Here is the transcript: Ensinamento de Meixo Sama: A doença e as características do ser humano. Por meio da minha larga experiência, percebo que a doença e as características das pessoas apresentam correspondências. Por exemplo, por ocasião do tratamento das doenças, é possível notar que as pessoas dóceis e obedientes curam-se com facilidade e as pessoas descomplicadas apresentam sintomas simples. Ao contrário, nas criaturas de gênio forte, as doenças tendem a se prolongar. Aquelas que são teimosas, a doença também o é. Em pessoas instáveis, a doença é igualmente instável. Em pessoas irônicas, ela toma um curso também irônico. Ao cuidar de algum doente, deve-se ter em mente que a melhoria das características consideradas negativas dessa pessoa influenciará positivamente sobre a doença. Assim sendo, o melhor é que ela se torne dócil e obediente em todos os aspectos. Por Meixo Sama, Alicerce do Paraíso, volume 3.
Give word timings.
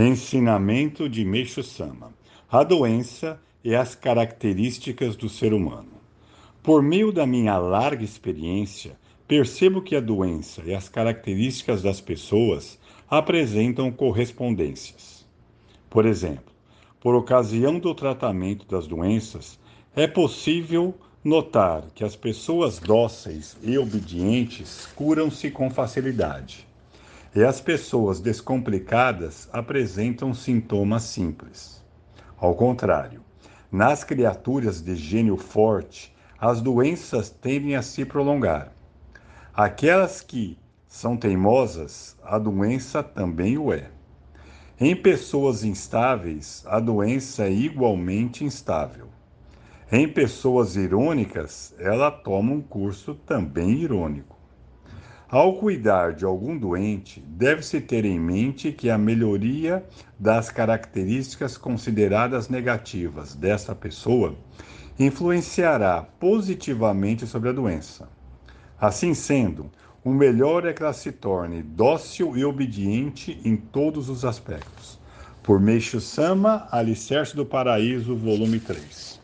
Ensinamento 0.00 1.08
de 1.08 1.24
Meixo 1.24 1.60
Sama: 1.60 2.14
A 2.48 2.62
doença 2.62 3.40
e 3.64 3.74
as 3.74 3.96
características 3.96 5.16
do 5.16 5.28
ser 5.28 5.52
humano. 5.52 5.90
Por 6.62 6.84
meio 6.84 7.10
da 7.10 7.26
minha 7.26 7.58
larga 7.58 8.04
experiência, 8.04 8.96
percebo 9.26 9.82
que 9.82 9.96
a 9.96 10.00
doença 10.00 10.62
e 10.64 10.72
as 10.72 10.88
características 10.88 11.82
das 11.82 12.00
pessoas 12.00 12.78
apresentam 13.10 13.90
correspondências. 13.90 15.26
Por 15.90 16.06
exemplo, 16.06 16.54
por 17.00 17.16
ocasião 17.16 17.80
do 17.80 17.92
tratamento 17.92 18.68
das 18.68 18.86
doenças, 18.86 19.58
é 19.96 20.06
possível 20.06 20.94
notar 21.24 21.82
que 21.92 22.04
as 22.04 22.14
pessoas 22.14 22.78
dóceis 22.78 23.56
e 23.64 23.76
obedientes 23.76 24.86
curam-se 24.94 25.50
com 25.50 25.68
facilidade 25.68 26.67
e 27.34 27.44
as 27.44 27.60
pessoas 27.60 28.20
descomplicadas 28.20 29.48
apresentam 29.52 30.32
sintomas 30.32 31.02
simples. 31.02 31.84
Ao 32.36 32.54
contrário, 32.54 33.22
nas 33.70 34.02
criaturas 34.02 34.80
de 34.80 34.96
gênio 34.96 35.36
forte, 35.36 36.14
as 36.40 36.60
doenças 36.60 37.28
tendem 37.28 37.76
a 37.76 37.82
se 37.82 38.04
prolongar. 38.04 38.72
Aquelas 39.52 40.22
que 40.22 40.58
são 40.86 41.16
teimosas, 41.16 42.16
a 42.22 42.38
doença 42.38 43.02
também 43.02 43.58
o 43.58 43.72
é. 43.72 43.90
Em 44.80 44.96
pessoas 44.96 45.64
instáveis, 45.64 46.64
a 46.66 46.80
doença 46.80 47.44
é 47.44 47.52
igualmente 47.52 48.44
instável. 48.44 49.08
Em 49.90 50.08
pessoas 50.08 50.76
irônicas, 50.76 51.74
ela 51.78 52.10
toma 52.10 52.52
um 52.52 52.62
curso 52.62 53.14
também 53.14 53.70
irônico. 53.72 54.37
Ao 55.30 55.56
cuidar 55.56 56.14
de 56.14 56.24
algum 56.24 56.56
doente, 56.56 57.20
deve-se 57.20 57.82
ter 57.82 58.06
em 58.06 58.18
mente 58.18 58.72
que 58.72 58.88
a 58.88 58.96
melhoria 58.96 59.84
das 60.18 60.50
características 60.50 61.58
consideradas 61.58 62.48
negativas 62.48 63.34
dessa 63.34 63.74
pessoa 63.74 64.34
influenciará 64.98 66.00
positivamente 66.18 67.26
sobre 67.26 67.50
a 67.50 67.52
doença. 67.52 68.08
Assim 68.80 69.12
sendo, 69.12 69.70
o 70.02 70.14
melhor 70.14 70.64
é 70.64 70.72
que 70.72 70.82
ela 70.82 70.94
se 70.94 71.12
torne 71.12 71.62
dócil 71.62 72.34
e 72.34 72.42
obediente 72.42 73.38
em 73.44 73.54
todos 73.54 74.08
os 74.08 74.24
aspectos. 74.24 74.98
Por 75.42 75.60
Meixo 75.60 76.00
Sama, 76.00 76.66
Alicerce 76.70 77.36
do 77.36 77.44
Paraíso, 77.44 78.16
volume 78.16 78.60
3. 78.60 79.17